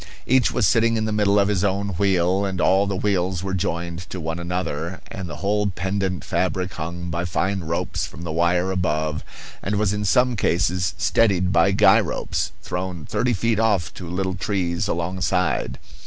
Each 0.25 0.51
was 0.51 0.65
sitting 0.67 0.97
in 0.97 1.05
the 1.05 1.11
middle 1.11 1.37
of 1.37 1.47
his 1.47 1.63
own 1.63 1.89
wheel, 1.89 2.43
and 2.43 2.59
all 2.59 2.87
the 2.87 2.95
wheels 2.95 3.43
were 3.43 3.53
joined 3.53 3.99
to 4.09 4.19
one 4.19 4.39
another; 4.39 4.99
and 5.11 5.29
the 5.29 5.35
whole 5.35 5.67
pendent 5.67 6.23
fabric 6.25 6.73
hung 6.73 7.11
by 7.11 7.23
fine 7.23 7.59
ropes 7.59 8.07
from 8.07 8.23
the 8.23 8.31
wire 8.31 8.71
above, 8.71 9.23
and 9.61 9.75
was 9.75 9.93
in 9.93 10.03
some 10.03 10.35
cases 10.35 10.95
steadied 10.97 11.53
by 11.53 11.69
guy 11.69 11.99
ropes, 11.99 12.51
thrown 12.63 13.05
thirty 13.05 13.33
feet 13.33 13.59
off 13.59 13.93
to 13.93 14.09
little 14.09 14.33
trees 14.33 14.87
alongside. 14.87 15.77